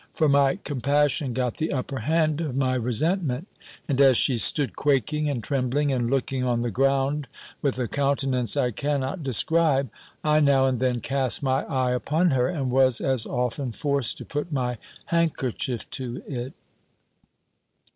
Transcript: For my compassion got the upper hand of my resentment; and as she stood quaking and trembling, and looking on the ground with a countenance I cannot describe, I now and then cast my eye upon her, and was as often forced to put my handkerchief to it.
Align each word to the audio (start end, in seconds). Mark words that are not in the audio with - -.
For 0.15 0.27
my 0.27 0.55
compassion 0.55 1.31
got 1.31 1.57
the 1.57 1.71
upper 1.71 1.99
hand 1.99 2.41
of 2.41 2.55
my 2.55 2.73
resentment; 2.73 3.47
and 3.87 4.01
as 4.01 4.17
she 4.17 4.39
stood 4.39 4.75
quaking 4.75 5.29
and 5.29 5.43
trembling, 5.43 5.91
and 5.91 6.09
looking 6.09 6.43
on 6.43 6.61
the 6.61 6.71
ground 6.71 7.27
with 7.61 7.77
a 7.77 7.85
countenance 7.85 8.57
I 8.57 8.71
cannot 8.71 9.21
describe, 9.23 9.91
I 10.23 10.39
now 10.39 10.65
and 10.65 10.79
then 10.79 11.01
cast 11.01 11.43
my 11.43 11.63
eye 11.65 11.91
upon 11.91 12.31
her, 12.31 12.47
and 12.47 12.71
was 12.71 12.99
as 12.99 13.27
often 13.27 13.71
forced 13.73 14.17
to 14.17 14.25
put 14.25 14.51
my 14.51 14.79
handkerchief 15.05 15.87
to 15.91 16.23
it. 16.25 16.53